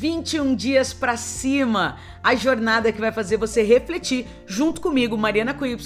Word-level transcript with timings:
21 0.00 0.54
dias 0.54 0.94
para 0.94 1.14
cima. 1.14 1.98
A 2.22 2.34
jornada 2.34 2.90
que 2.90 2.98
vai 2.98 3.12
fazer 3.12 3.36
você 3.36 3.62
refletir, 3.62 4.26
junto 4.46 4.80
comigo, 4.80 5.14
Mariana 5.14 5.52
com 5.52 5.66
Y, 5.66 5.76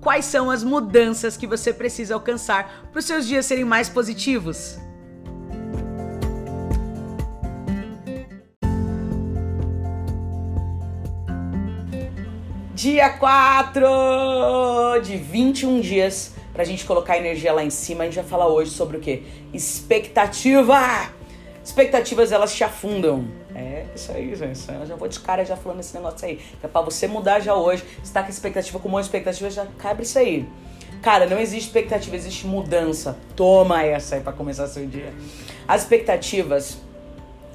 quais 0.00 0.26
são 0.26 0.48
as 0.48 0.62
mudanças 0.62 1.36
que 1.36 1.44
você 1.44 1.72
precisa 1.72 2.14
alcançar 2.14 2.88
para 2.92 3.00
os 3.00 3.04
seus 3.04 3.26
dias 3.26 3.44
serem 3.46 3.64
mais 3.64 3.88
positivos. 3.88 4.78
Dia 12.76 13.08
4 13.10 15.00
de 15.02 15.16
21 15.16 15.80
dias 15.80 16.32
pra 16.52 16.62
gente 16.62 16.84
colocar 16.84 17.14
a 17.14 17.18
energia 17.18 17.52
lá 17.52 17.64
em 17.64 17.70
cima. 17.70 18.04
A 18.04 18.06
gente 18.06 18.14
vai 18.14 18.24
falar 18.24 18.46
hoje 18.46 18.70
sobre 18.70 18.98
o 18.98 19.00
que? 19.00 19.24
Expectativa! 19.52 21.10
Expectativas 21.64 22.30
elas 22.30 22.54
te 22.54 22.62
afundam. 22.62 23.42
É 23.54 23.86
isso 23.94 24.10
aí, 24.10 24.34
gente. 24.34 24.60
Eu 24.68 24.84
já 24.84 24.96
vou 24.96 25.06
de 25.06 25.20
cara 25.20 25.44
já 25.44 25.56
falando 25.56 25.80
esse 25.80 25.94
negócio 25.94 26.26
aí. 26.26 26.40
É 26.62 26.66
pra 26.66 26.80
você 26.80 27.06
mudar 27.06 27.40
já 27.40 27.54
hoje. 27.54 27.84
Você 28.02 28.12
tá 28.12 28.22
com 28.22 28.30
expectativa, 28.30 28.78
com 28.78 28.88
uma 28.88 29.00
expectativa, 29.00 29.48
já 29.48 29.66
cabe 29.78 30.02
isso 30.02 30.18
aí. 30.18 30.48
Cara, 31.00 31.26
não 31.26 31.38
existe 31.38 31.66
expectativa, 31.66 32.16
existe 32.16 32.46
mudança. 32.46 33.16
Toma 33.36 33.82
essa 33.82 34.16
aí 34.16 34.22
pra 34.22 34.32
começar 34.32 34.66
seu 34.66 34.86
dia. 34.86 35.12
As 35.68 35.82
expectativas, 35.82 36.78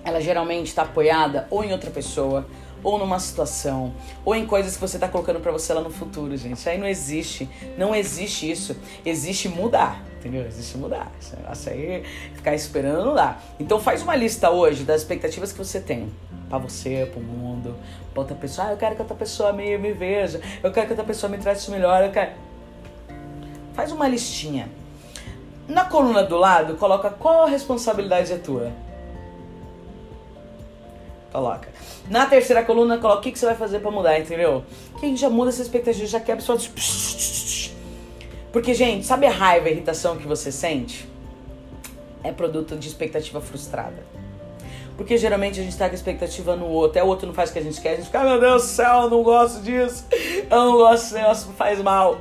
ela 0.05 0.21
geralmente 0.21 0.67
está 0.67 0.83
apoiada 0.83 1.47
ou 1.49 1.63
em 1.63 1.71
outra 1.71 1.91
pessoa, 1.91 2.47
ou 2.83 2.97
numa 2.97 3.19
situação, 3.19 3.93
ou 4.23 4.35
em 4.35 4.45
coisas 4.45 4.75
que 4.75 4.81
você 4.81 4.97
está 4.97 5.07
colocando 5.07 5.39
para 5.39 5.51
você 5.51 5.73
lá 5.73 5.81
no 5.81 5.89
futuro, 5.89 6.35
gente. 6.37 6.67
Aí 6.67 6.77
não 6.77 6.87
existe. 6.87 7.49
Não 7.77 7.95
existe 7.95 8.49
isso. 8.49 8.75
Existe 9.05 9.49
mudar, 9.49 10.03
entendeu? 10.17 10.45
Existe 10.45 10.77
mudar. 10.77 11.11
Isso 11.19 11.69
aí, 11.69 12.03
ficar 12.33 12.55
esperando 12.55 13.13
dá. 13.13 13.37
Então 13.59 13.79
faz 13.79 14.01
uma 14.01 14.15
lista 14.15 14.49
hoje 14.49 14.83
das 14.83 15.01
expectativas 15.01 15.51
que 15.51 15.57
você 15.57 15.79
tem 15.79 16.09
para 16.49 16.57
você, 16.57 17.07
para 17.11 17.19
o 17.19 17.23
mundo, 17.23 17.75
para 18.11 18.21
outra 18.21 18.35
pessoa. 18.35 18.67
Ah, 18.67 18.71
eu 18.71 18.77
quero 18.77 18.95
que 18.95 19.01
outra 19.01 19.15
pessoa 19.15 19.53
me, 19.53 19.77
me 19.77 19.93
veja. 19.93 20.41
Eu 20.63 20.71
quero 20.71 20.87
que 20.87 20.93
outra 20.93 21.05
pessoa 21.05 21.29
me 21.29 21.37
trate 21.37 21.69
melhor. 21.69 22.03
Eu 22.03 22.11
quero... 22.11 22.31
Faz 23.73 23.91
uma 23.91 24.07
listinha. 24.07 24.67
Na 25.67 25.85
coluna 25.85 26.23
do 26.23 26.35
lado, 26.35 26.75
coloca 26.75 27.11
qual 27.11 27.45
a 27.45 27.47
responsabilidade 27.47 28.33
é 28.33 28.37
tua. 28.37 28.71
Coloca. 31.31 31.69
Na 32.09 32.25
terceira 32.25 32.63
coluna, 32.63 32.97
coloca 32.97 33.19
o 33.19 33.21
que, 33.21 33.31
que 33.31 33.39
você 33.39 33.45
vai 33.45 33.55
fazer 33.55 33.79
para 33.79 33.91
mudar, 33.91 34.19
entendeu? 34.19 34.63
Que 34.99 35.05
a 35.05 35.09
gente 35.09 35.21
já 35.21 35.29
muda 35.29 35.49
essa 35.49 35.61
expectativa, 35.61 36.05
já 36.05 36.19
quebra 36.19 36.43
só. 36.43 36.57
Porque, 38.51 38.73
gente, 38.73 39.05
sabe 39.05 39.27
a 39.27 39.31
raiva, 39.31 39.67
a 39.67 39.71
irritação 39.71 40.17
que 40.17 40.27
você 40.27 40.51
sente? 40.51 41.07
É 42.23 42.31
produto 42.31 42.75
de 42.75 42.87
expectativa 42.87 43.39
frustrada. 43.39 44.03
Porque 44.97 45.17
geralmente 45.17 45.59
a 45.59 45.63
gente 45.63 45.77
tá 45.77 45.87
com 45.87 45.95
expectativa 45.95 46.57
no 46.57 46.65
outro, 46.65 46.91
até 46.91 47.03
o 47.03 47.07
outro 47.07 47.25
não 47.25 47.33
faz 47.33 47.51
o 47.51 47.53
que 47.53 47.59
a 47.59 47.61
gente 47.61 47.79
quer, 47.79 47.91
a 47.91 47.95
gente 47.95 48.07
fica, 48.07 48.19
ah, 48.19 48.23
meu 48.25 48.39
Deus 48.39 48.63
do 48.63 48.67
céu, 48.67 49.03
eu 49.03 49.09
não 49.09 49.23
gosto 49.23 49.61
disso, 49.61 50.05
eu 50.11 50.57
não 50.57 50.73
gosto 50.73 51.03
desse 51.03 51.13
negócio, 51.13 51.53
faz 51.53 51.81
mal. 51.81 52.19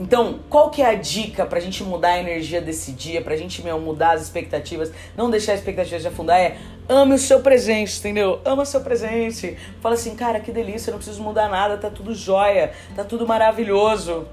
Então, 0.00 0.40
qual 0.48 0.70
que 0.70 0.80
é 0.80 0.86
a 0.86 0.94
dica 0.94 1.44
pra 1.44 1.60
gente 1.60 1.84
mudar 1.84 2.12
a 2.12 2.18
energia 2.18 2.58
desse 2.58 2.90
dia, 2.92 3.20
pra 3.20 3.36
gente 3.36 3.62
meu, 3.62 3.78
mudar 3.78 4.12
as 4.12 4.22
expectativas, 4.22 4.90
não 5.14 5.30
deixar 5.30 5.52
as 5.52 5.58
expectativas 5.58 6.00
de 6.00 6.08
afundar? 6.08 6.40
É 6.40 6.56
ame 6.88 7.12
o 7.12 7.18
seu 7.18 7.40
presente, 7.40 7.98
entendeu? 7.98 8.40
Ama 8.42 8.62
o 8.62 8.66
seu 8.66 8.80
presente. 8.80 9.58
Fala 9.82 9.96
assim, 9.96 10.16
cara, 10.16 10.40
que 10.40 10.50
delícia, 10.50 10.90
não 10.90 10.96
preciso 10.96 11.22
mudar 11.22 11.50
nada, 11.50 11.76
tá 11.76 11.90
tudo 11.90 12.14
jóia, 12.14 12.72
tá 12.96 13.04
tudo 13.04 13.26
maravilhoso, 13.26 14.26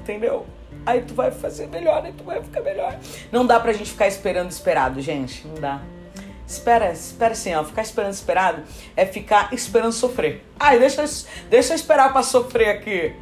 entendeu? 0.00 0.44
Aí 0.84 1.00
tu 1.00 1.14
vai 1.14 1.30
fazer 1.30 1.66
melhor, 1.68 2.04
aí 2.04 2.12
tu 2.12 2.22
vai 2.22 2.42
ficar 2.42 2.60
melhor. 2.60 2.98
Não 3.32 3.46
dá 3.46 3.58
pra 3.58 3.72
gente 3.72 3.90
ficar 3.92 4.08
esperando 4.08 4.50
esperado, 4.50 5.00
gente, 5.00 5.46
não 5.46 5.54
dá. 5.54 5.80
Espera, 6.46 6.92
espera 6.92 7.32
assim, 7.32 7.54
ó. 7.54 7.64
Ficar 7.64 7.80
esperando 7.80 8.12
esperado 8.12 8.62
é 8.94 9.06
ficar 9.06 9.48
esperando 9.54 9.92
sofrer. 9.92 10.44
Ai, 10.60 10.78
deixa, 10.78 11.02
deixa 11.48 11.72
eu 11.72 11.76
esperar 11.76 12.12
pra 12.12 12.22
sofrer 12.22 12.68
aqui. 12.68 13.16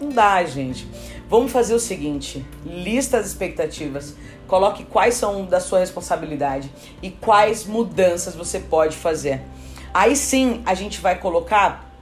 Não 0.00 0.08
dá, 0.08 0.42
gente. 0.44 0.86
Vamos 1.28 1.52
fazer 1.52 1.74
o 1.74 1.78
seguinte: 1.78 2.44
lista 2.64 3.18
as 3.18 3.26
expectativas, 3.26 4.14
coloque 4.46 4.84
quais 4.84 5.14
são 5.14 5.44
da 5.44 5.60
sua 5.60 5.78
responsabilidade 5.78 6.70
e 7.02 7.10
quais 7.10 7.64
mudanças 7.64 8.34
você 8.34 8.60
pode 8.60 8.96
fazer. 8.96 9.40
Aí 9.92 10.16
sim 10.16 10.62
a 10.66 10.74
gente 10.74 11.00
vai 11.00 11.18
colocar 11.18 11.92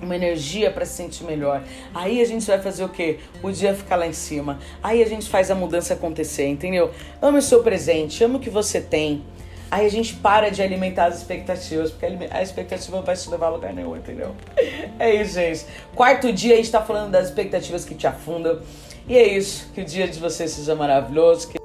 uma 0.00 0.14
energia 0.14 0.70
para 0.70 0.84
se 0.84 0.94
sentir 0.94 1.24
melhor. 1.24 1.62
Aí 1.94 2.20
a 2.20 2.24
gente 2.24 2.46
vai 2.46 2.60
fazer 2.60 2.84
o 2.84 2.88
quê? 2.88 3.18
O 3.42 3.50
dia 3.50 3.74
ficar 3.74 3.96
lá 3.96 4.06
em 4.06 4.12
cima. 4.12 4.58
Aí 4.82 5.02
a 5.02 5.06
gente 5.06 5.28
faz 5.28 5.50
a 5.50 5.54
mudança 5.54 5.94
acontecer, 5.94 6.46
entendeu? 6.46 6.90
Ame 7.20 7.38
o 7.38 7.42
seu 7.42 7.62
presente, 7.62 8.22
ame 8.22 8.36
o 8.36 8.40
que 8.40 8.50
você 8.50 8.80
tem. 8.80 9.24
Aí 9.70 9.84
a 9.84 9.90
gente 9.90 10.14
para 10.14 10.50
de 10.50 10.62
alimentar 10.62 11.06
as 11.06 11.16
expectativas, 11.16 11.90
porque 11.90 12.06
a 12.30 12.42
expectativa 12.42 12.96
não 12.96 13.02
vai 13.02 13.16
te 13.16 13.28
levar 13.28 13.46
a 13.46 13.50
lugar 13.50 13.72
nenhum, 13.72 13.96
entendeu? 13.96 14.34
É 14.98 15.14
isso, 15.14 15.34
gente. 15.34 15.66
Quarto 15.94 16.32
dia 16.32 16.54
a 16.54 16.56
gente 16.56 16.70
tá 16.70 16.80
falando 16.80 17.10
das 17.10 17.26
expectativas 17.26 17.84
que 17.84 17.94
te 17.94 18.06
afundam. 18.06 18.60
E 19.06 19.16
é 19.16 19.36
isso. 19.36 19.70
Que 19.74 19.82
o 19.82 19.84
dia 19.84 20.08
de 20.08 20.18
vocês 20.18 20.52
seja 20.52 20.74
maravilhoso. 20.74 21.48
Que... 21.48 21.58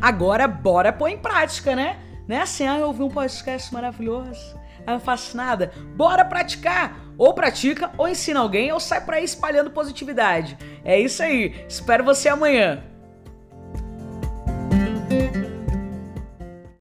Agora 0.00 0.48
bora 0.48 0.92
pôr 0.92 1.08
em 1.08 1.18
prática, 1.18 1.76
né? 1.76 1.98
Não 2.26 2.36
é 2.36 2.40
assim, 2.40 2.66
ah, 2.66 2.78
eu 2.78 2.88
ouvi 2.88 3.02
um 3.02 3.10
podcast 3.10 3.72
maravilhoso. 3.72 4.58
Não 4.86 4.98
faço 4.98 5.36
nada. 5.36 5.72
Bora 5.94 6.24
praticar! 6.24 7.03
Ou 7.16 7.34
pratica, 7.34 7.90
ou 7.96 8.08
ensina 8.08 8.40
alguém, 8.40 8.72
ou 8.72 8.80
sai 8.80 9.04
por 9.04 9.14
aí 9.14 9.24
espalhando 9.24 9.70
positividade. 9.70 10.56
É 10.84 10.98
isso 10.98 11.22
aí. 11.22 11.54
Espero 11.68 12.04
você 12.04 12.28
amanhã. 12.28 12.82